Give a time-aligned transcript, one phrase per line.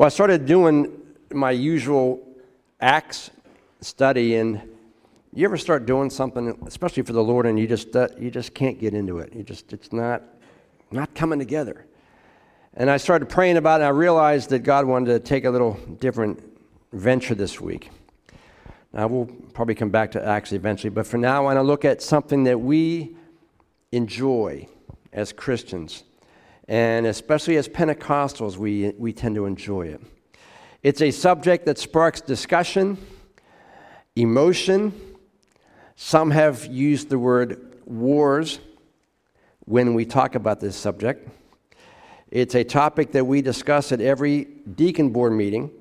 [0.00, 0.96] Well, I started doing
[1.30, 2.26] my usual
[2.80, 3.30] Acts
[3.82, 4.58] study, and
[5.34, 8.54] you ever start doing something, especially for the Lord, and you just uh, you just
[8.54, 9.34] can't get into it.
[9.34, 10.22] You just it's not
[10.90, 11.84] not coming together.
[12.72, 15.50] And I started praying about it, and I realized that God wanted to take a
[15.50, 16.42] little different
[16.94, 17.90] venture this week.
[18.94, 21.84] Now, we'll probably come back to Acts eventually, but for now, I want to look
[21.84, 23.16] at something that we
[23.92, 24.66] enjoy
[25.12, 26.04] as Christians.
[26.70, 30.00] And especially as Pentecostals, we, we tend to enjoy it.
[30.84, 32.96] It's a subject that sparks discussion,
[34.14, 34.94] emotion.
[35.96, 38.60] Some have used the word wars
[39.64, 41.28] when we talk about this subject.
[42.30, 44.44] It's a topic that we discuss at every
[44.76, 45.72] deacon board meeting.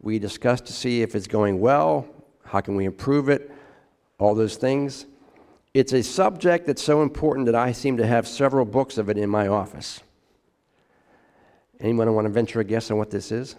[0.00, 2.04] We discuss to see if it's going well,
[2.44, 3.48] how can we improve it,
[4.18, 5.06] all those things.
[5.72, 9.16] It's a subject that's so important that I seem to have several books of it
[9.16, 10.00] in my office.
[11.82, 13.56] Anyone want to venture a guess on what this is?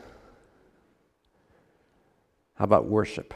[2.55, 3.33] How about worship?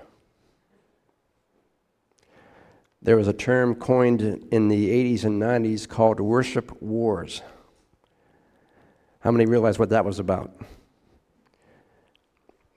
[3.01, 7.41] There was a term coined in the 80s and 90s called worship wars.
[9.19, 10.57] How many realize what that was about?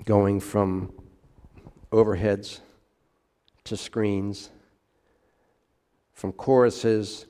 [0.05, 0.92] Going from
[1.92, 2.61] overheads
[3.64, 4.50] to screens,
[6.12, 7.27] from choruses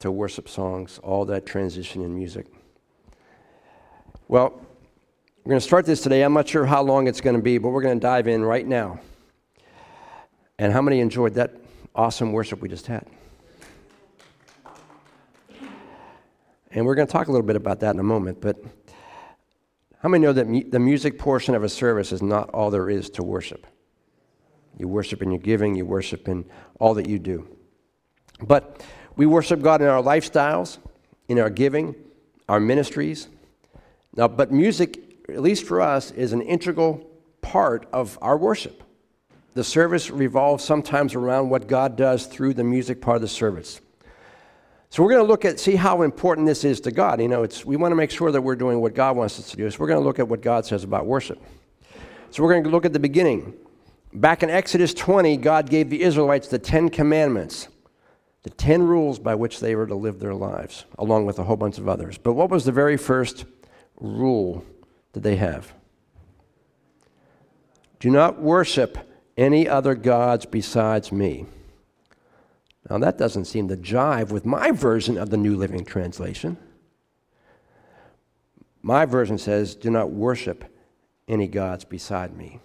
[0.00, 2.46] to worship songs, all that transition in music.
[4.30, 4.60] Well,
[5.42, 6.20] we're going to start this today.
[6.20, 8.44] I'm not sure how long it's going to be, but we're going to dive in
[8.44, 9.00] right now.
[10.58, 11.56] And how many enjoyed that
[11.94, 13.06] awesome worship we just had?
[16.70, 18.62] And we're going to talk a little bit about that in a moment, but
[20.02, 22.90] how many know that mu- the music portion of a service is not all there
[22.90, 23.66] is to worship?
[24.76, 26.44] You worship in your giving, you worship in
[26.78, 27.48] all that you do.
[28.42, 28.84] But
[29.16, 30.76] we worship God in our lifestyles,
[31.28, 31.94] in our giving,
[32.46, 33.28] our ministries.
[34.16, 37.08] Now, but music, at least for us, is an integral
[37.40, 38.82] part of our worship.
[39.54, 43.80] The service revolves sometimes around what God does through the music part of the service.
[44.90, 47.20] So we're going to look at see how important this is to God.
[47.20, 49.50] You know, it's we want to make sure that we're doing what God wants us
[49.50, 49.70] to do.
[49.70, 51.42] So we're going to look at what God says about worship.
[52.30, 53.54] So we're going to look at the beginning.
[54.12, 57.68] Back in Exodus 20, God gave the Israelites the 10 commandments,
[58.42, 61.56] the 10 rules by which they were to live their lives, along with a whole
[61.56, 62.16] bunch of others.
[62.16, 63.44] But what was the very first
[64.00, 64.64] rule
[65.12, 65.72] that they have?
[68.00, 68.98] Do not worship
[69.36, 71.46] any other gods besides me.
[72.88, 76.56] Now, that doesn't seem to jive with my version of the New Living Translation.
[78.82, 80.64] My version says, Do not worship
[81.26, 82.60] any gods beside me.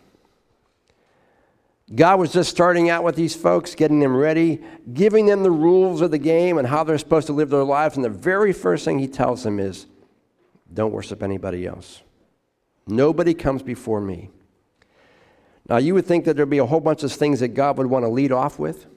[1.93, 4.63] God was just starting out with these folks, getting them ready,
[4.93, 7.97] giving them the rules of the game and how they're supposed to live their lives.
[7.97, 9.85] And the very first thing he tells them is,
[10.73, 12.01] Don't worship anybody else.
[12.87, 14.29] Nobody comes before me.
[15.69, 17.87] Now, you would think that there'd be a whole bunch of things that God would
[17.87, 18.87] want to lead off with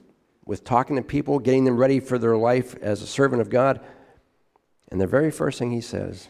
[0.47, 3.81] with talking to people, getting them ready for their life as a servant of God.
[4.89, 6.29] And the very first thing he says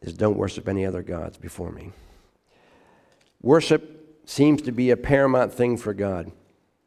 [0.00, 1.92] is, Don't worship any other gods before me.
[3.42, 6.32] Worship seems to be a paramount thing for God.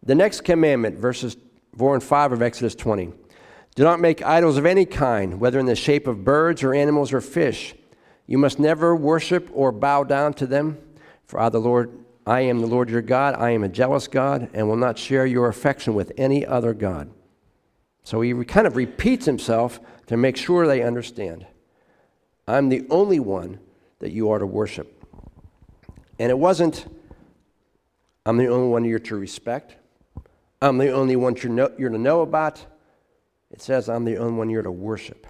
[0.02, 1.38] The next commandment, verses
[1.78, 3.12] 4 and 5 of Exodus 20
[3.76, 7.14] Do not make idols of any kind, whether in the shape of birds or animals
[7.14, 7.76] or fish.
[8.28, 10.78] You must never worship or bow down to them,
[11.26, 11.92] for I, the Lord,
[12.26, 13.36] I am the Lord your God.
[13.36, 17.12] I am a jealous God and will not share your affection with any other God.
[18.04, 21.46] So he kind of repeats himself to make sure they understand.
[22.48, 23.60] I'm the only one
[24.00, 25.04] that you are to worship.
[26.20, 26.86] And it wasn't,
[28.26, 29.76] I'm the only one you're to respect.
[30.62, 32.64] I'm the only one you're, know, you're to know about.
[33.52, 35.28] It says, I'm the only one you're to worship.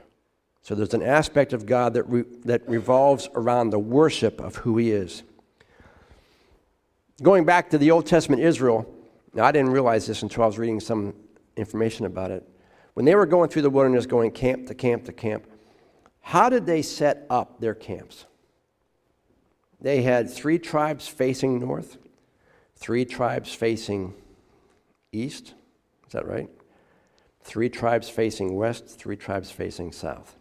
[0.66, 4.78] So there's an aspect of God that, re, that revolves around the worship of who
[4.78, 5.22] He is.
[7.22, 8.92] Going back to the Old Testament Israel,
[9.36, 11.14] now I didn't realize this until I was reading some
[11.56, 12.50] information about it.
[12.96, 15.46] When they were going through the wilderness, going camp to camp to camp,
[16.22, 18.26] how did they set up their camps?
[19.80, 22.00] They had three tribes facing north,
[22.76, 24.16] three tribes facing
[25.12, 25.54] east.
[26.08, 26.50] Is that right?
[27.44, 30.35] Three tribes facing west, three tribes facing south.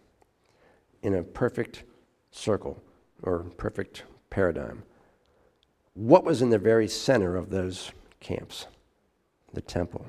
[1.05, 1.83] In a perfect
[2.31, 2.81] circle
[3.21, 4.81] or perfect paradigm.
[5.93, 8.65] What was in the very center of those camps?
[9.53, 10.07] The temple.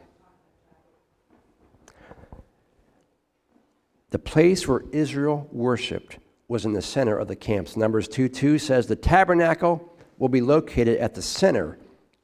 [4.08, 6.16] The place where Israel worshiped
[6.48, 7.76] was in the center of the camps.
[7.76, 11.78] Numbers 2 2 says the tabernacle will be located at the center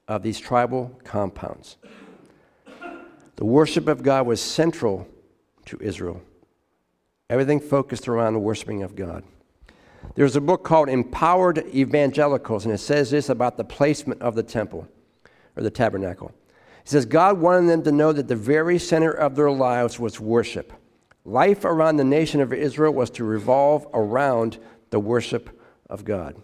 [0.08, 1.76] of these tribal compounds.
[3.36, 5.06] The worship of God was central
[5.66, 6.22] to Israel.
[7.32, 9.24] Everything focused around the worshiping of God.
[10.16, 14.42] There's a book called Empowered Evangelicals, and it says this about the placement of the
[14.42, 14.86] temple
[15.56, 16.30] or the tabernacle.
[16.82, 20.20] It says, God wanted them to know that the very center of their lives was
[20.20, 20.74] worship.
[21.24, 24.58] Life around the nation of Israel was to revolve around
[24.90, 25.58] the worship
[25.88, 26.36] of God.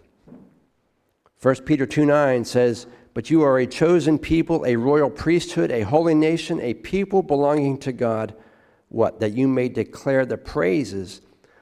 [1.43, 5.81] 1 Peter 2 9 says, But you are a chosen people, a royal priesthood, a
[5.81, 8.33] holy nation, a people belonging to God.
[8.89, 9.19] What?
[9.19, 11.21] That you may declare the praises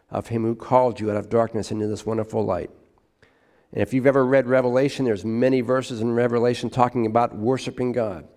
[0.10, 2.72] of him who called you out of darkness into this wonderful light.
[3.72, 8.28] And if you've ever read Revelation, there's many verses in Revelation talking about worshiping God.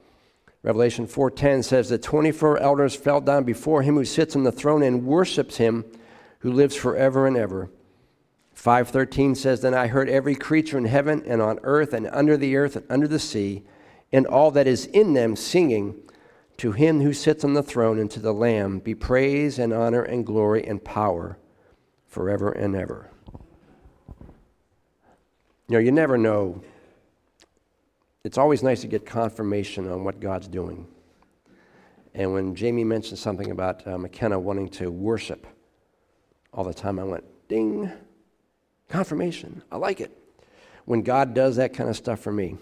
[0.62, 4.82] Revelation 4:10 says that 24 elders fell down before him who sits on the throne
[4.82, 5.84] and worships him
[6.40, 7.70] who lives forever and ever.
[8.54, 12.56] 5:13 says then I heard every creature in heaven and on earth and under the
[12.56, 13.64] earth and under the sea
[14.12, 15.94] and all that is in them singing
[16.60, 20.02] to him who sits on the throne and to the lamb be praise and honor
[20.02, 21.38] and glory and power
[22.06, 23.10] forever and ever.
[25.68, 26.62] You know, you never know.
[28.24, 30.86] It's always nice to get confirmation on what God's doing.
[32.12, 35.46] And when Jamie mentioned something about uh, McKenna wanting to worship
[36.52, 37.90] all the time, I went, ding,
[38.90, 39.62] confirmation.
[39.72, 40.14] I like it.
[40.84, 42.58] When God does that kind of stuff for me.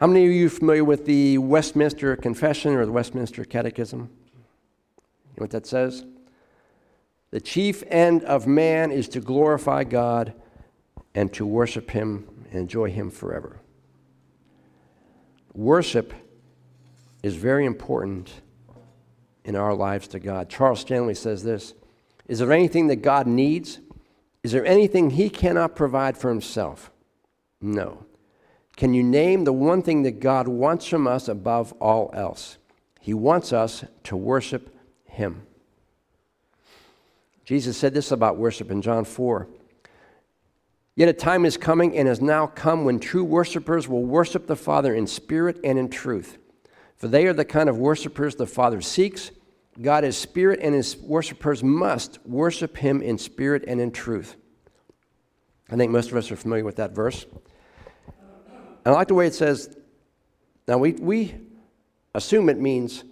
[0.00, 3.98] How many of you are familiar with the Westminster Confession or the Westminster Catechism?
[4.00, 6.06] You know what that says?
[7.32, 10.32] The chief end of man is to glorify God
[11.14, 13.60] and to worship Him and enjoy Him forever.
[15.52, 16.14] Worship
[17.22, 18.40] is very important
[19.44, 20.48] in our lives to God.
[20.48, 21.74] Charles Stanley says this
[22.26, 23.80] Is there anything that God needs?
[24.42, 26.90] Is there anything He cannot provide for Himself?
[27.60, 28.06] No.
[28.80, 32.56] Can you name the one thing that God wants from us above all else?
[32.98, 34.74] He wants us to worship
[35.04, 35.42] Him.
[37.44, 39.46] Jesus said this about worship in John 4.
[40.96, 44.56] Yet a time is coming and has now come when true worshipers will worship the
[44.56, 46.38] Father in spirit and in truth.
[46.96, 49.30] For they are the kind of worshipers the Father seeks.
[49.78, 54.36] God is spirit, and his worshipers must worship him in spirit and in truth.
[55.68, 57.26] I think most of us are familiar with that verse.
[58.90, 59.76] I like the way it says,
[60.66, 61.34] now we, we
[62.14, 63.04] assume it means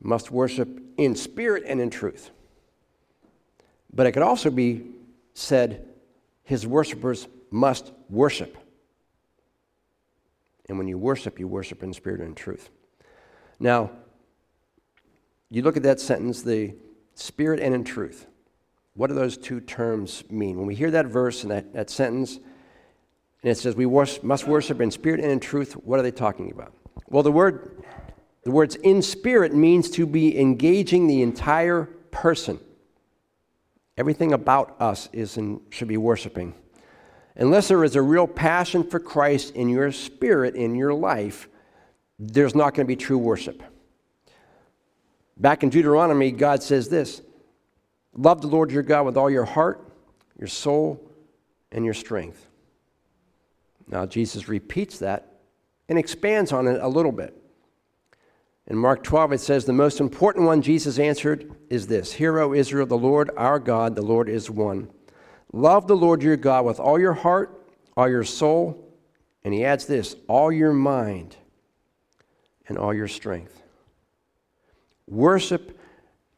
[0.00, 2.30] must worship in spirit and in truth.
[3.92, 4.86] But it could also be
[5.34, 5.88] said,
[6.44, 8.56] his worshipers must worship.
[10.68, 12.70] And when you worship, you worship in spirit and in truth.
[13.58, 13.90] Now,
[15.50, 16.74] you look at that sentence, the
[17.14, 18.26] spirit and in truth.
[18.94, 20.56] What do those two terms mean?
[20.58, 22.38] When we hear that verse and that, that sentence,
[23.44, 26.50] and it says we must worship in spirit and in truth, what are they talking
[26.50, 26.72] about?
[27.10, 27.84] Well, the word,
[28.42, 32.58] the words in spirit means to be engaging the entire person.
[33.98, 36.54] Everything about us is in, should be worshiping.
[37.36, 41.46] Unless there is a real passion for Christ in your spirit, in your life,
[42.18, 43.62] there's not going to be true worship.
[45.36, 47.20] Back in Deuteronomy, God says this
[48.16, 49.86] Love the Lord your God with all your heart,
[50.38, 50.98] your soul,
[51.70, 52.46] and your strength.
[53.86, 55.40] Now, Jesus repeats that
[55.88, 57.36] and expands on it a little bit.
[58.66, 62.54] In Mark 12, it says, The most important one Jesus answered is this Hear, O
[62.54, 64.90] Israel, the Lord our God, the Lord is one.
[65.52, 67.62] Love the Lord your God with all your heart,
[67.96, 68.92] all your soul,
[69.44, 71.36] and he adds this, all your mind
[72.66, 73.62] and all your strength.
[75.06, 75.78] Worship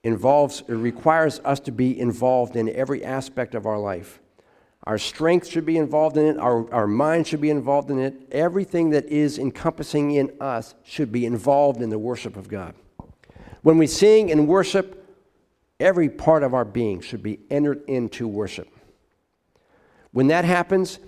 [0.02, 4.20] involves, it requires us to be involved in every aspect of our life.
[4.86, 6.38] Our strength should be involved in it.
[6.38, 8.28] Our, our mind should be involved in it.
[8.30, 12.74] Everything that is encompassing in us should be involved in the worship of God.
[13.62, 15.04] When we sing and worship,
[15.80, 18.68] every part of our being should be entered into worship.
[20.12, 21.00] When that happens,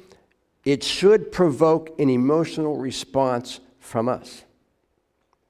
[0.64, 4.44] it should provoke an emotional response from us.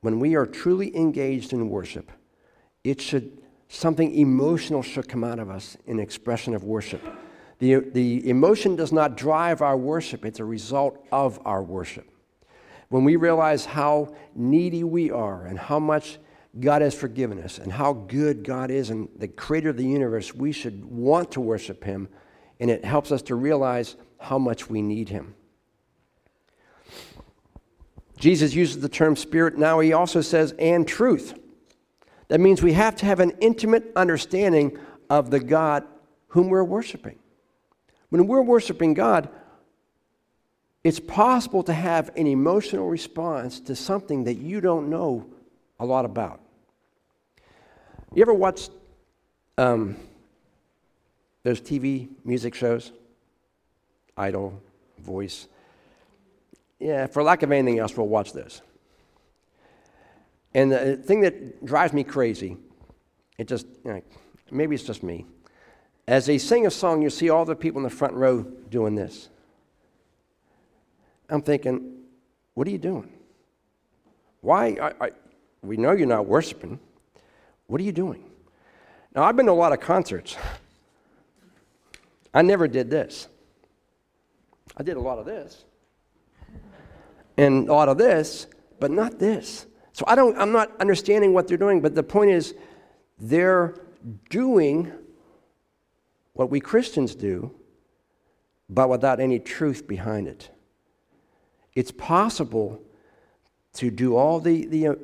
[0.03, 2.13] When we are truly engaged in worship,
[2.85, 7.03] it should something emotional should come out of us in expression of worship.
[7.59, 12.09] The, the emotion does not drive our worship, it's a result of our worship.
[12.89, 16.19] When we realize how needy we are and how much
[16.59, 20.35] God has forgiven us and how good God is and the creator of the universe,
[20.35, 22.09] we should want to worship Him,
[22.61, 25.35] and it helps us to realize how much we need Him.
[28.19, 29.59] Jesus uses the term spirit.
[29.59, 31.39] Now he also says, and truth.
[32.29, 34.77] That means we have to have an intimate understanding
[35.09, 35.85] of the God
[36.29, 37.19] whom we're worshiping.
[38.11, 39.29] When we're worshiping God,
[40.85, 45.27] it's possible to have an emotional response to something that you don't know
[45.79, 46.41] a lot about.
[48.15, 48.71] You ever watched
[49.59, 49.97] um,
[51.43, 52.93] those TV music shows,
[54.17, 54.63] Idol,
[54.99, 55.47] Voice.
[56.79, 58.63] Yeah, for lack of anything else, we'll watch those.
[60.55, 62.57] And the thing that drives me crazy,
[63.37, 64.03] it just, you know,
[64.51, 65.27] maybe it's just me.
[66.09, 68.95] As they sing a song, you see all the people in the front row doing
[68.95, 69.29] this.
[71.29, 71.99] I'm thinking,
[72.55, 73.13] what are you doing?
[74.41, 74.69] Why?
[74.81, 75.11] I, I,
[75.63, 76.81] we know you're not worshiping.
[77.67, 78.25] What are you doing?
[79.15, 80.35] Now, I've been to a lot of concerts.
[82.33, 83.29] I never did this.
[84.79, 85.63] I did a lot of this.
[87.37, 88.47] And a lot of this,
[88.81, 89.67] but not this.
[89.93, 92.55] So I don't, I'm not understanding what they're doing, but the point is,
[93.19, 93.75] they're
[94.31, 94.91] doing
[96.39, 97.53] what we Christians do,
[98.71, 100.49] but without any truth behind it.
[101.75, 102.81] It's possible
[103.73, 104.95] to do all the, the uh,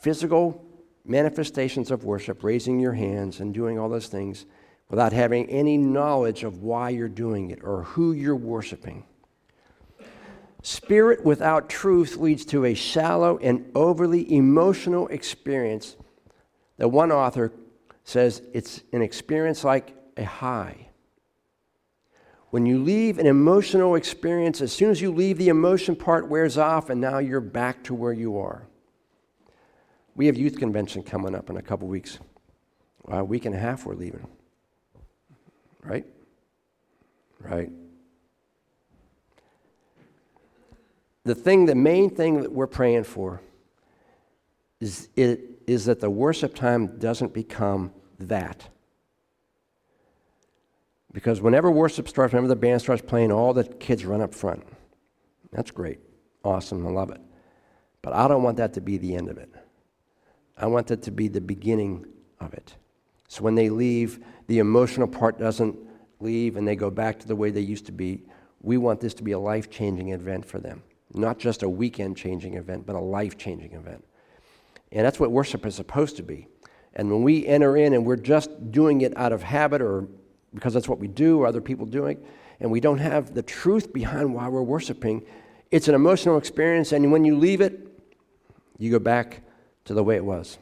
[0.00, 0.64] physical
[1.04, 4.46] manifestations of worship, raising your hands and doing all those things,
[4.88, 9.04] without having any knowledge of why you're doing it or who you're worshiping.
[10.62, 15.96] Spirit without truth leads to a shallow and overly emotional experience
[16.78, 17.52] that one author
[18.04, 20.88] says it's an experience like a high.
[22.50, 26.56] When you leave an emotional experience, as soon as you leave, the emotion part wears
[26.56, 28.66] off, and now you're back to where you are.
[30.14, 32.18] We have youth convention coming up in a couple weeks.
[33.06, 34.26] a week and a half, we're leaving.
[35.82, 36.06] Right?
[37.40, 37.70] Right.
[41.28, 43.42] the thing, the main thing that we're praying for
[44.80, 48.68] is, it, is that the worship time doesn't become that.
[51.12, 54.62] Because whenever worship starts, whenever the band starts playing, all the kids run up front.
[55.52, 56.00] That's great.
[56.44, 56.86] Awesome.
[56.86, 57.20] I love it.
[58.02, 59.52] But I don't want that to be the end of it.
[60.56, 62.06] I want that to be the beginning
[62.40, 62.74] of it.
[63.28, 65.76] So when they leave, the emotional part doesn't
[66.20, 68.24] leave and they go back to the way they used to be.
[68.60, 70.82] We want this to be a life changing event for them.
[71.14, 74.04] Not just a weekend changing event, but a life changing event.
[74.92, 76.48] And that's what worship is supposed to be.
[76.94, 80.08] And when we enter in and we're just doing it out of habit or
[80.58, 82.20] because that's what we do or other people doing,
[82.60, 85.24] and we don't have the truth behind why we're worshiping,
[85.70, 86.92] it's an emotional experience.
[86.92, 87.86] And when you leave it,
[88.78, 89.42] you go back
[89.84, 90.58] to the way it was.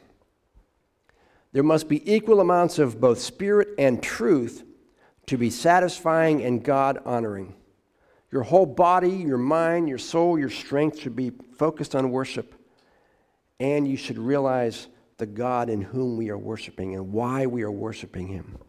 [1.53, 4.63] There must be equal amounts of both spirit and truth
[5.25, 7.55] to be satisfying and God honoring.
[8.31, 12.53] Your whole body, your mind, your soul, your strength should be focused on worship.
[13.59, 14.87] And you should realize
[15.17, 18.59] the God in whom we are worshiping and why we are worshiping Him.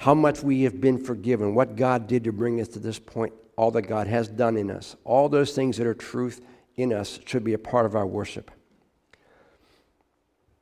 [0.00, 3.34] How much we have been forgiven, what God did to bring us to this point,
[3.54, 4.96] all that God has done in us.
[5.04, 6.40] All those things that are truth
[6.76, 8.50] in us should be a part of our worship.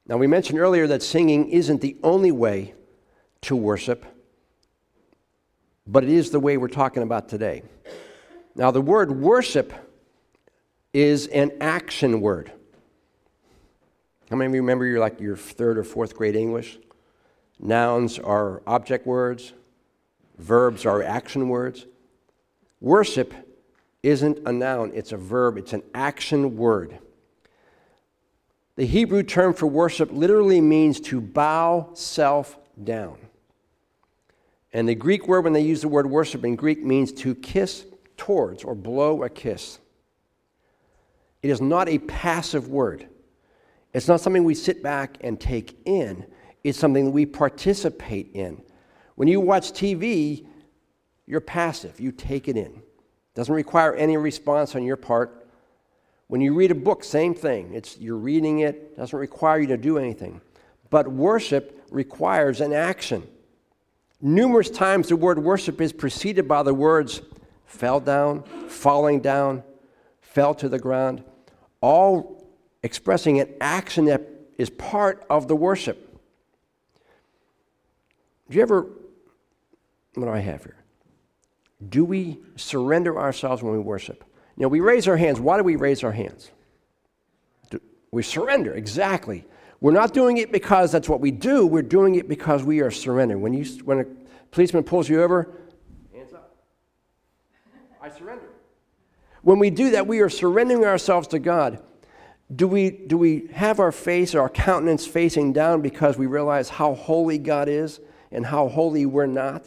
[0.08, 2.74] Now, we mentioned earlier that singing isn't the only way
[3.42, 4.04] to worship,
[5.86, 7.62] but it is the way we're talking about today.
[8.56, 9.72] Now, the word worship
[10.92, 12.50] is an action word.
[14.30, 16.76] How many of you remember your like your third or fourth grade English?
[17.60, 19.52] Nouns are object words,
[20.38, 21.86] verbs are action words.
[22.80, 23.34] Worship
[24.02, 26.98] isn't a noun, it's a verb, it's an action word.
[28.76, 33.18] The Hebrew term for worship literally means to bow self down.
[34.72, 37.86] And the Greek word, when they use the word worship in Greek, means to kiss
[38.16, 39.80] towards or blow a kiss.
[41.42, 43.08] It is not a passive word.
[43.92, 46.26] It's not something we sit back and take in.
[46.64, 48.62] It's something that we participate in.
[49.14, 50.46] When you watch TV,
[51.26, 52.00] you're passive.
[52.00, 52.66] You take it in.
[52.66, 55.48] It doesn't require any response on your part.
[56.28, 57.74] When you read a book, same thing.
[57.74, 60.40] It's you're reading it, doesn't require you to do anything.
[60.90, 63.26] But worship requires an action.
[64.20, 67.22] Numerous times the word worship is preceded by the words
[67.66, 69.62] fell down, falling down,
[70.20, 71.22] fell to the ground,
[71.80, 72.48] all
[72.82, 74.22] expressing an action that
[74.56, 76.07] is part of the worship.
[78.50, 78.86] Do you ever,
[80.14, 80.76] what do I have here?
[81.88, 84.24] Do we surrender ourselves when we worship?
[84.56, 85.38] You know, we raise our hands.
[85.38, 86.50] Why do we raise our hands?
[88.10, 89.44] We surrender, exactly.
[89.80, 91.66] We're not doing it because that's what we do.
[91.66, 93.42] We're doing it because we are surrendering.
[93.42, 94.04] When, you, when a
[94.50, 95.54] policeman pulls you over,
[96.12, 96.56] hands up.
[98.02, 98.48] I surrender.
[99.42, 101.80] When we do that, we are surrendering ourselves to God.
[102.54, 106.70] Do we, do we have our face or our countenance facing down because we realize
[106.70, 108.00] how holy God is
[108.30, 109.64] and how holy we're not?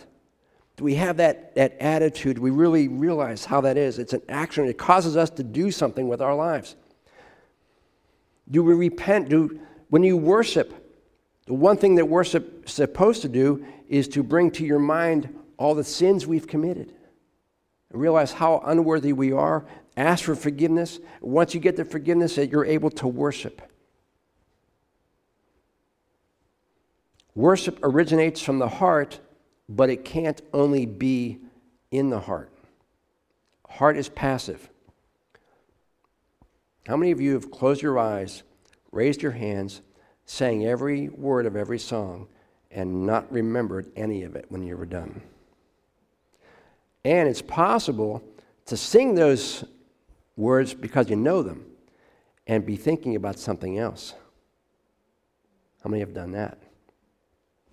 [0.77, 2.37] Do we have that, that attitude?
[2.37, 3.99] Do we really realize how that is?
[3.99, 4.65] It's an action.
[4.65, 6.75] It causes us to do something with our lives.
[8.49, 9.29] Do we repent?
[9.29, 10.73] Do, when you worship,
[11.45, 15.37] the one thing that worship is supposed to do is to bring to your mind
[15.57, 16.93] all the sins we've committed,
[17.91, 19.65] realize how unworthy we are,
[19.97, 20.99] ask for forgiveness.
[21.19, 23.61] Once you get the forgiveness, that you're able to worship.
[27.35, 29.19] Worship originates from the heart,
[29.69, 31.39] but it can't only be
[31.91, 32.51] in the heart.
[33.69, 34.69] Heart is passive.
[36.87, 38.43] How many of you have closed your eyes,
[38.91, 39.81] raised your hands,
[40.25, 42.27] sang every word of every song,
[42.69, 45.21] and not remembered any of it when you were done?
[47.05, 48.21] And it's possible
[48.65, 49.63] to sing those
[50.35, 51.65] words because you know them
[52.45, 54.13] and be thinking about something else.
[55.83, 56.57] How many have done that?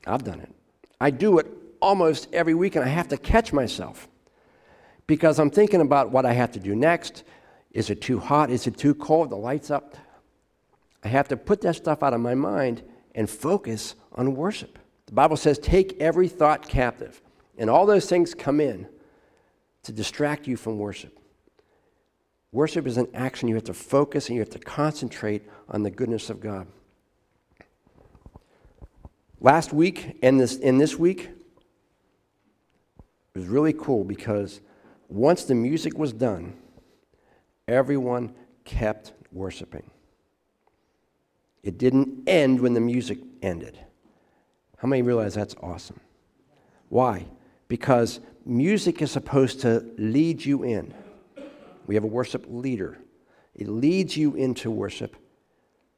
[0.07, 0.55] I've done it.
[1.01, 1.47] I do it
[1.81, 4.09] almost every week, and I have to catch myself
[5.07, 7.25] because I'm thinking about what I have to do next.
[7.73, 8.51] Is it too hot?
[8.51, 9.31] Is it too cold?
[9.31, 9.97] The light's up.
[11.05, 12.83] I have to put that stuff out of my mind
[13.15, 14.79] and focus on worship.
[15.07, 17.21] The Bible says, take every thought captive.
[17.57, 18.87] And all those things come in
[19.85, 21.19] to distract you from worship.
[22.53, 25.91] Worship is an action you have to focus and you have to concentrate on the
[25.91, 26.67] goodness of God.
[29.41, 31.31] Last week and this, and this week
[32.99, 34.61] it was really cool because
[35.09, 36.55] once the music was done,
[37.69, 39.91] everyone kept worshiping.
[41.63, 43.79] It didn't end when the music ended.
[44.79, 46.01] How many realize that's awesome?
[46.89, 47.27] Why?
[47.69, 50.95] Because music is supposed to lead you in.
[51.87, 52.99] We have a worship leader,
[53.55, 55.17] it leads you into worship.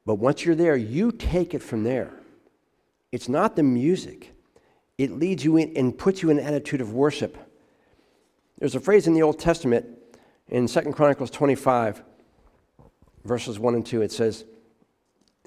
[0.06, 2.19] But once you're there, you take it from there.
[3.12, 4.32] It's not the music,
[4.98, 7.36] it leads you in and puts you in an attitude of worship.
[8.58, 9.86] There's a phrase in the Old Testament
[10.48, 12.02] in 2 Chronicles 25,
[13.24, 14.02] verses 1 and 2.
[14.02, 14.44] It says,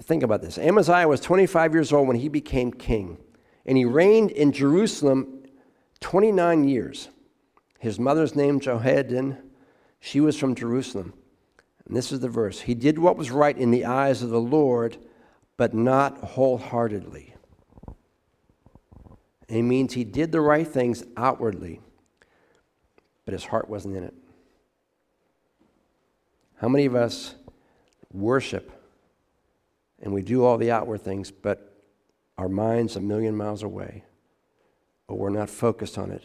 [0.02, 0.58] Think about this.
[0.58, 3.18] Amaziah was 25 years old when he became king,
[3.66, 5.44] and he reigned in Jerusalem
[6.00, 7.10] 29 years.
[7.80, 9.38] His mother's name, Jehoaddin,
[10.00, 11.14] she was from Jerusalem.
[11.86, 14.42] And this is the verse He did what was right in the eyes of the
[14.42, 14.98] Lord,
[15.58, 17.33] but not wholeheartedly.
[19.48, 21.82] It means he did the right things outwardly,
[23.26, 24.14] but his heart wasn't in it.
[26.58, 27.36] How many of us
[28.12, 28.72] worship
[30.02, 31.82] and we do all the outward things, but
[32.38, 34.04] our mind's a million miles away,
[35.08, 36.24] or we're not focused on it,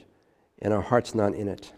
[0.61, 1.73] and our heart's not in it?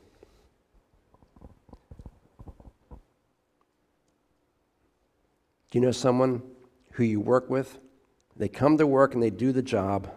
[5.70, 6.42] Do you know someone
[6.92, 7.78] who you work with?
[8.36, 10.10] They come to work and they do the job,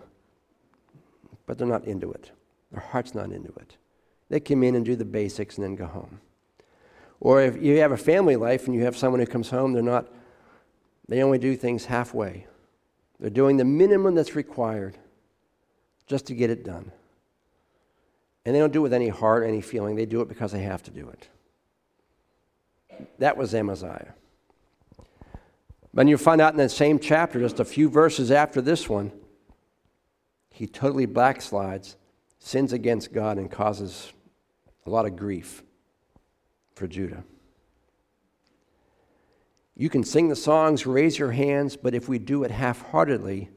[1.45, 2.31] but they're not into it.
[2.71, 3.77] Their heart's not into it.
[4.29, 6.19] They come in and do the basics and then go home.
[7.19, 9.83] Or if you have a family life and you have someone who comes home, they're
[9.83, 10.07] not,
[11.07, 12.47] they only do things halfway.
[13.19, 14.97] They're doing the minimum that's required
[16.07, 16.91] just to get it done.
[18.45, 19.95] And they don't do it with any heart, any feeling.
[19.95, 21.29] They do it because they have to do it.
[23.19, 24.13] That was Amaziah.
[25.93, 29.11] But you find out in that same chapter, just a few verses after this one,
[30.53, 31.95] he totally backslides,
[32.37, 34.13] sins against God, and causes
[34.85, 35.63] a lot of grief
[36.75, 37.23] for Judah.
[39.75, 43.49] You can sing the songs, raise your hands, but if we do it half heartedly,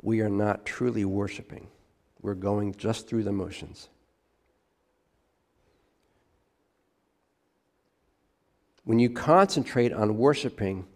[0.00, 1.68] we are not truly worshiping.
[2.22, 3.90] We're going just through the motions.
[8.84, 10.86] When you concentrate on worshiping,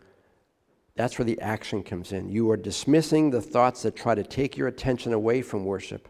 [0.99, 2.29] that's where the action comes in.
[2.29, 6.09] You are dismissing the thoughts that try to take your attention away from worship,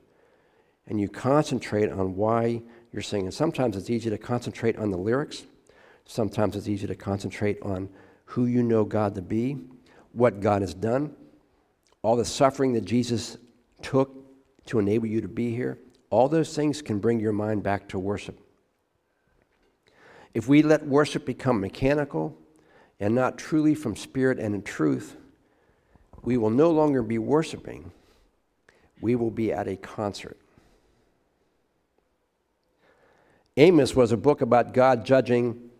[0.86, 3.30] and you concentrate on why you're singing.
[3.30, 5.44] Sometimes it's easy to concentrate on the lyrics,
[6.06, 7.90] sometimes it's easy to concentrate on
[8.24, 9.58] who you know God to be,
[10.12, 11.14] what God has done,
[12.00, 13.36] all the suffering that Jesus
[13.82, 14.10] took
[14.64, 15.78] to enable you to be here.
[16.08, 18.40] All those things can bring your mind back to worship.
[20.32, 22.38] If we let worship become mechanical,
[23.00, 25.16] and not truly from spirit and in truth,
[26.22, 27.92] we will no longer be worshiping.
[29.00, 30.36] We will be at a concert.
[33.56, 35.70] Amos was a book about God judging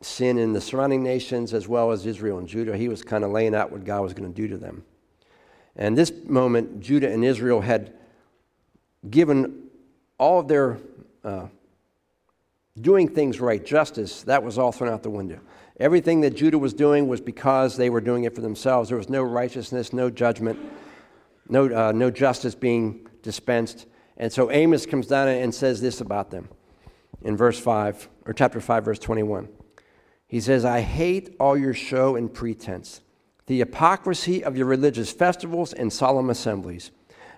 [0.00, 2.76] sin in the surrounding nations as well as Israel and Judah.
[2.76, 4.84] He was kind of laying out what God was going to do to them.
[5.76, 7.94] And this moment, Judah and Israel had
[9.08, 9.68] given
[10.18, 10.78] all of their
[11.24, 11.46] uh,
[12.80, 15.40] doing things right, justice, that was all thrown out the window.
[15.80, 18.90] Everything that Judah was doing was because they were doing it for themselves.
[18.90, 20.58] There was no righteousness, no judgment,
[21.48, 23.86] no, uh, no justice being dispensed.
[24.18, 26.50] And so Amos comes down and says this about them
[27.22, 29.48] in verse 5, or chapter 5, verse 21.
[30.28, 33.00] He says, I hate all your show and pretense,
[33.46, 36.90] the hypocrisy of your religious festivals and solemn assemblies.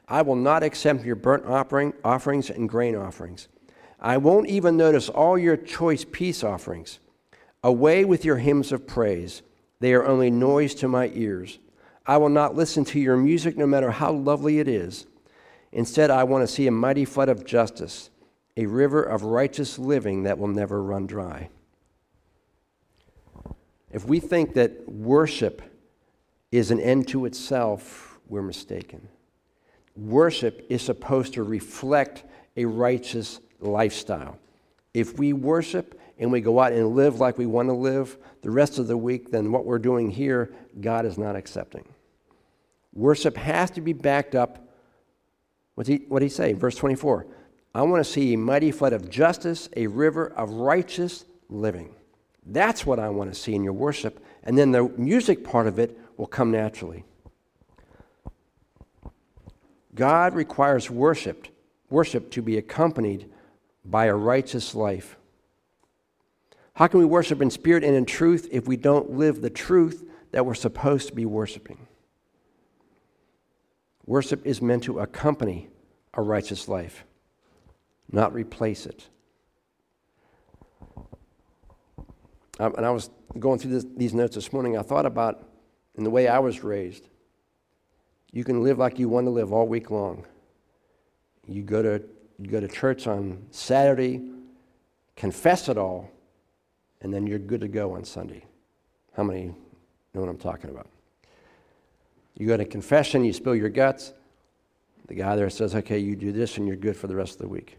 [0.09, 3.47] I will not accept your burnt offering, offerings and grain offerings.
[4.01, 6.99] I won't even notice all your choice peace offerings.
[7.65, 9.43] Away with your hymns of praise.
[9.81, 11.59] They are only noise to my ears.
[12.07, 15.07] I will not listen to your music, no matter how lovely it is.
[15.71, 18.11] Instead, I want to see a mighty flood of justice,
[18.57, 21.49] a river of righteous living that will never run dry.
[23.93, 25.63] If we think that worship
[26.51, 29.09] is an end to itself, we're mistaken.
[29.97, 32.25] Worship is supposed to reflect
[32.57, 34.39] a righteous lifestyle.
[34.95, 38.51] If we worship and we go out and live like we want to live the
[38.51, 41.85] rest of the week, then what we're doing here, God is not accepting.
[42.93, 44.69] Worship has to be backed up.
[45.75, 46.53] What's he, what did he say?
[46.53, 47.27] Verse 24
[47.75, 51.95] I want to see a mighty flood of justice, a river of righteous living.
[52.45, 54.25] That's what I want to see in your worship.
[54.43, 57.05] And then the music part of it will come naturally.
[59.95, 61.49] God requires worship,
[61.91, 63.31] worship to be accompanied
[63.85, 65.17] by a righteous life.
[66.75, 70.09] How can we worship in spirit and in truth if we don't live the truth
[70.31, 71.87] that we're supposed to be worshiping?
[74.07, 75.69] Worship is meant to accompany
[76.15, 77.05] a righteous life,
[78.11, 79.07] not replace it.
[82.59, 85.49] And I was going through this, these notes this morning, I thought about
[85.95, 87.09] in the way I was raised.
[88.31, 90.27] You can live like you want to live all week long.
[91.47, 92.03] You go to,
[92.39, 94.23] you go to church on Saturday,
[95.17, 96.11] confess it all,
[97.03, 98.45] and then you're good to go on Sunday.
[99.15, 99.55] How many
[100.15, 100.89] know what I'm talking about?
[102.39, 104.13] You go to confession, you spill your guts.
[105.09, 107.39] The guy there says, okay, you do this and you're good for the rest of
[107.41, 107.77] the week.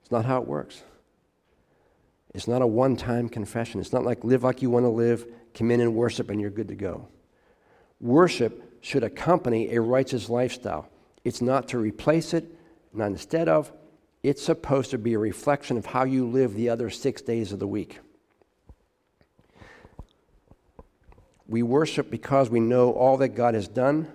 [0.00, 0.82] It's not how it works.
[2.32, 3.80] It's not a one time confession.
[3.80, 6.50] It's not like live like you want to live, come in and worship, and you're
[6.50, 7.08] good to go.
[8.00, 10.88] Worship should accompany a righteous lifestyle.
[11.24, 12.56] It's not to replace it,
[12.94, 13.72] not instead of.
[14.22, 17.58] It's supposed to be a reflection of how you live the other six days of
[17.58, 18.00] the week.
[21.48, 24.12] We worship because we know all that God has done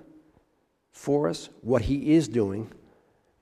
[0.91, 2.71] for us, what He is doing,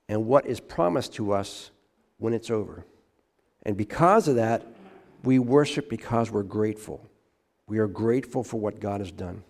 [0.09, 1.69] and what is promised to us
[2.17, 2.85] when it's over.
[3.63, 4.65] And because of that,
[5.23, 7.07] we worship because we're grateful.
[7.67, 9.43] We are grateful for what God has done.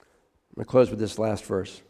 [0.00, 1.82] I'm going to close with this last verse.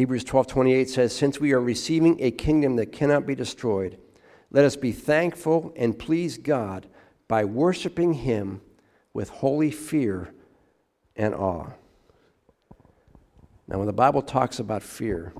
[0.00, 3.98] Hebrews 12:28 says, "Since we are receiving a kingdom that cannot be destroyed,
[4.50, 6.86] let us be thankful and please God
[7.28, 8.62] by worshiping him
[9.12, 10.32] with holy fear
[11.16, 11.72] and awe."
[13.68, 15.34] Now, when the Bible talks about fear,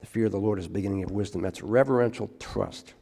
[0.00, 1.40] the fear of the Lord is the beginning of wisdom.
[1.40, 2.94] That's reverential trust.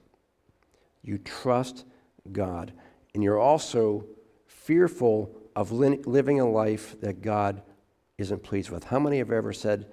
[1.00, 1.86] You trust
[2.30, 2.74] God.
[3.14, 4.04] And you're also
[4.44, 7.62] fearful of living a life that God
[8.20, 8.84] isn't pleased with.
[8.84, 9.86] How many have ever said,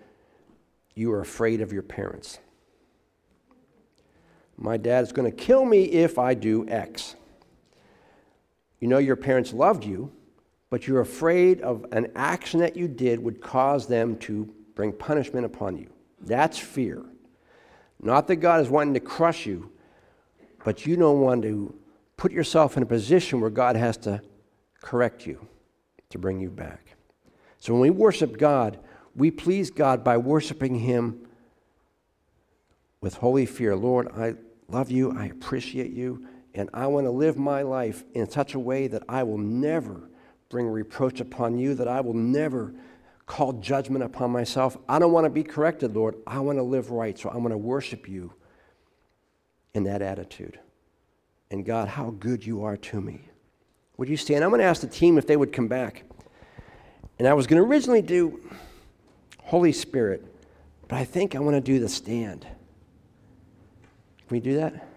[0.96, 2.40] You are afraid of your parents?
[4.58, 7.16] My dad is going to kill me if I do X.
[8.80, 10.12] You know your parents loved you,
[10.70, 15.46] but you're afraid of an action that you did would cause them to bring punishment
[15.46, 15.90] upon you.
[16.22, 17.04] That's fear.
[18.02, 19.72] Not that God is wanting to crush you,
[20.63, 21.74] but you don't want to
[22.18, 24.22] put yourself in a position where God has to
[24.82, 25.48] correct you
[26.10, 26.96] to bring you back.
[27.60, 28.80] So when we worship God,
[29.15, 31.28] we please God by worshiping Him
[33.02, 33.76] with holy fear.
[33.76, 34.36] Lord, I
[34.67, 38.60] love you, I appreciate you, and I want to live my life in such a
[38.60, 40.10] way that I will never
[40.50, 42.74] bring reproach upon you, that I will never
[43.26, 44.78] call judgment upon myself.
[44.88, 46.15] I don't want to be corrected, Lord.
[46.26, 47.17] I want to live right.
[47.17, 48.34] So I'm going to worship you
[49.74, 50.60] in that attitude.
[51.52, 53.30] And God, how good you are to me.
[53.98, 54.43] Would you stand?
[54.43, 56.04] I'm going to ask the team if they would come back.
[57.19, 58.39] And I was going to originally do
[59.39, 60.23] Holy Spirit,
[60.88, 62.41] but I think I want to do the stand.
[62.41, 64.88] Can we do that?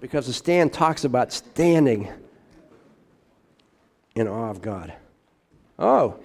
[0.00, 2.08] Because the stand talks about standing
[4.14, 4.92] in awe of God.
[5.78, 6.20] Oh.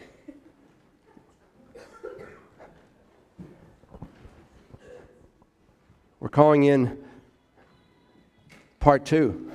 [6.20, 6.98] We're calling in
[8.80, 9.52] part two.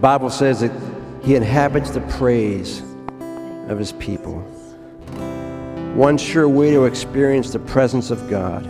[0.00, 0.72] Bible says that
[1.22, 2.80] he inhabits the praise
[3.68, 4.40] of his people.
[5.94, 8.66] One sure way to experience the presence of God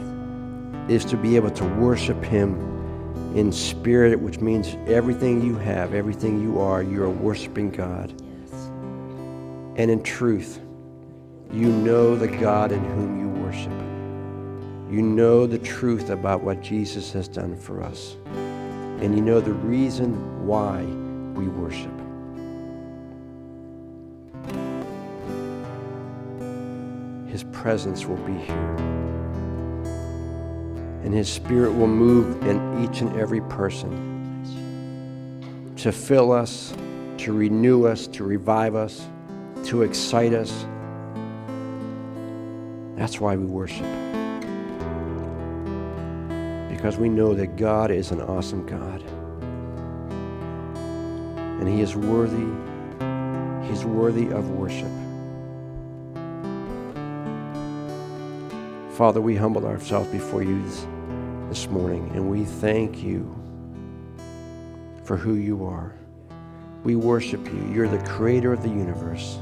[0.91, 2.55] is to be able to worship him
[3.37, 8.11] in spirit, which means everything you have, everything you are, you are worshiping God.
[9.77, 10.61] And in truth,
[11.53, 14.93] you know the God in whom you worship.
[14.93, 18.17] You know the truth about what Jesus has done for us
[19.01, 20.83] and you know the reason why
[21.35, 21.93] we worship.
[27.31, 28.77] His presence will be here.
[31.05, 34.09] And His Spirit will move in each and every person
[35.77, 36.75] to fill us,
[37.19, 39.07] to renew us, to revive us,
[39.65, 40.67] to excite us.
[42.97, 43.87] That's why we worship.
[46.69, 49.03] Because we know that God is an awesome God.
[51.61, 52.49] And He is worthy,
[53.69, 54.91] He's worthy of worship.
[59.01, 60.87] Father, we humble ourselves before you this,
[61.49, 63.35] this morning and we thank you
[65.05, 65.95] for who you are.
[66.85, 67.71] We worship you.
[67.73, 69.39] You're the creator of the universe.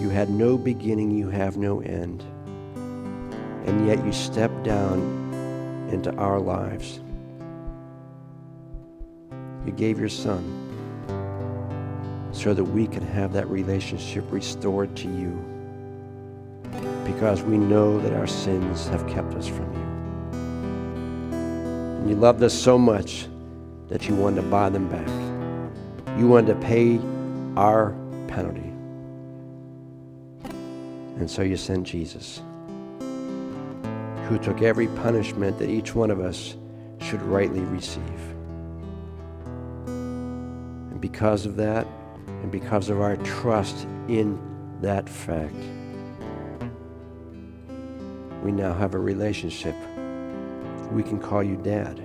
[0.00, 2.22] You had no beginning, you have no end.
[3.66, 5.00] And yet you stepped down
[5.90, 7.00] into our lives.
[9.64, 10.73] You gave your son
[12.44, 15.30] so that we can have that relationship restored to you
[17.06, 19.80] because we know that our sins have kept us from you.
[22.00, 23.28] And you loved us so much
[23.88, 25.08] that you wanted to buy them back.
[26.18, 27.00] You wanted to pay
[27.56, 27.94] our
[28.28, 28.74] penalty.
[31.16, 32.42] And so you sent Jesus,
[34.28, 36.56] who took every punishment that each one of us
[37.00, 38.20] should rightly receive.
[39.86, 41.86] And because of that,
[42.44, 44.38] and because of our trust in
[44.82, 45.56] that fact,
[48.42, 49.74] we now have a relationship.
[50.92, 52.00] We can call you dad.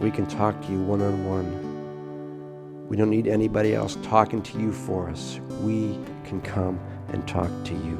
[0.00, 2.86] We can talk to you one on one.
[2.88, 5.40] We don't need anybody else talking to you for us.
[5.62, 7.98] We can come and talk to you.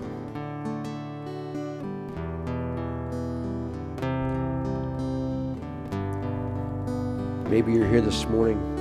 [7.50, 8.79] Maybe you're here this morning.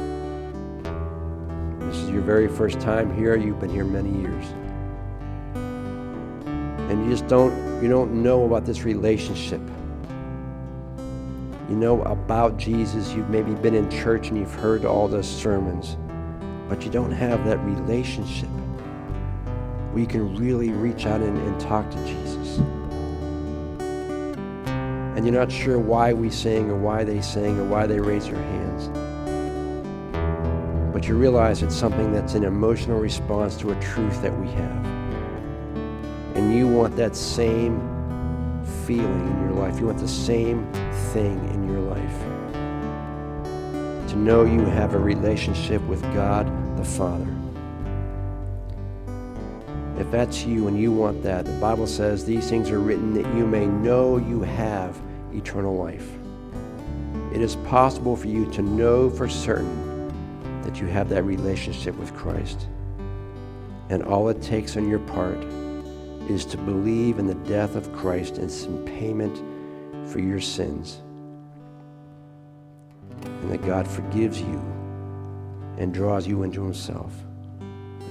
[2.09, 3.37] Is your very first time here.
[3.37, 4.43] You've been here many years.
[6.89, 9.61] And you just don't you don't know about this relationship.
[11.69, 13.13] You know about Jesus.
[13.13, 15.97] You've maybe been in church and you've heard all the sermons,
[16.67, 18.49] but you don't have that relationship
[19.91, 22.57] where you can really reach out and, and talk to Jesus.
[25.15, 28.25] And you're not sure why we sing or why they sing or why they raise
[28.25, 29.08] their hands.
[30.99, 34.85] But you realize it's something that's an emotional response to a truth that we have.
[36.35, 37.79] And you want that same
[38.85, 39.79] feeling in your life.
[39.79, 40.69] You want the same
[41.13, 42.19] thing in your life.
[44.09, 47.33] To know you have a relationship with God the Father.
[49.97, 53.37] If that's you and you want that, the Bible says these things are written that
[53.37, 55.01] you may know you have
[55.33, 56.11] eternal life.
[57.33, 59.88] It is possible for you to know for certain
[60.69, 62.67] that you have that relationship with Christ.
[63.89, 65.43] And all it takes on your part
[66.29, 69.35] is to believe in the death of Christ and some payment
[70.07, 71.01] for your sins.
[73.23, 74.61] And that God forgives you
[75.79, 77.11] and draws you into Himself.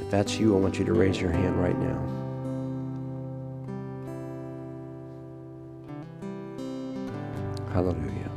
[0.01, 2.03] If that's you, I want you to raise your hand right now.
[7.73, 8.28] Hallelujah.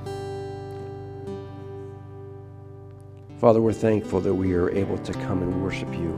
[3.42, 6.12] Father, we're thankful that we are able to come and worship you.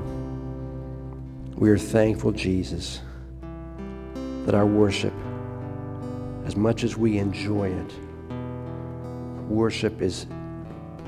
[1.56, 3.00] We are thankful, Jesus,
[4.46, 5.14] that our worship,
[6.44, 7.94] as much as we enjoy it,
[9.48, 10.28] worship is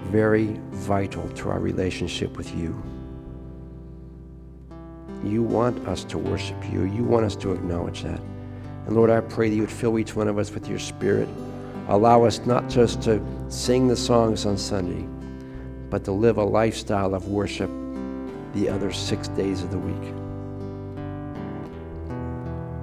[0.04, 2.82] very vital to our relationship with you.
[5.22, 6.86] You want us to worship you.
[6.86, 8.22] You want us to acknowledge that.
[8.86, 11.28] And Lord, I pray that you would fill each one of us with your spirit.
[11.90, 15.06] Allow us not just to sing the songs on Sunday,
[15.90, 17.70] but to live a lifestyle of worship
[18.54, 20.14] the other six days of the week.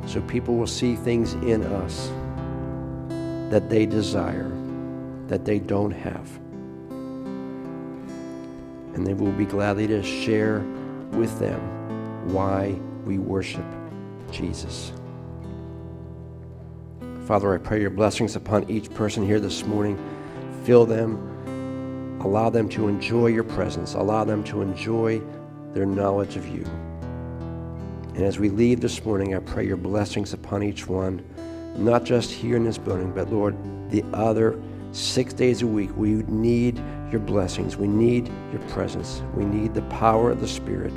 [0.07, 2.11] So people will see things in us
[3.51, 4.51] that they desire,
[5.29, 6.29] that they don't have.
[8.95, 10.61] And they will be gladly to share
[11.13, 11.61] with them
[12.33, 13.65] why we worship
[14.31, 14.93] Jesus.
[17.27, 19.97] Father, I pray your blessings upon each person here this morning.
[20.65, 21.32] Fill them,
[22.25, 25.21] allow them to enjoy your presence, allow them to enjoy
[25.75, 26.65] their knowledge of you.
[28.15, 31.25] And as we leave this morning, I pray your blessings upon each one,
[31.77, 33.57] not just here in this building, but Lord,
[33.91, 34.61] the other
[34.93, 35.91] six days a week.
[35.97, 37.77] We need your blessings.
[37.77, 39.23] We need your presence.
[39.35, 40.93] We need the power of the Spirit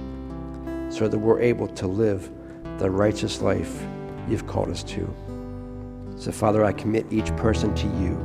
[0.89, 2.29] so that we're able to live
[2.77, 3.81] the righteous life
[4.29, 5.13] you've called us to.
[6.17, 8.17] So, Father, I commit each person to you.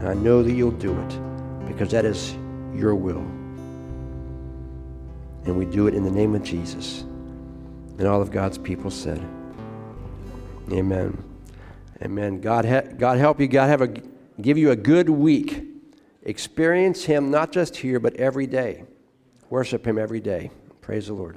[0.00, 1.29] And I know that you'll do it
[1.72, 2.34] because that is
[2.74, 3.24] your will.
[5.44, 7.02] And we do it in the name of Jesus.
[7.98, 9.18] And all of God's people said,
[10.70, 11.24] Amen
[12.02, 12.40] Amen.
[12.40, 13.48] God, ha- God help you.
[13.48, 13.88] God have a,
[14.40, 15.64] give you a good week.
[16.22, 18.84] Experience Him not just here, but every day.
[19.50, 20.50] Worship Him every day.
[20.80, 21.36] Praise the Lord.